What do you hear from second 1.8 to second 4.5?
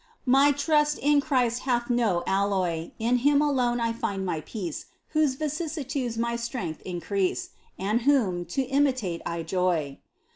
no alloy; In Him alone I find my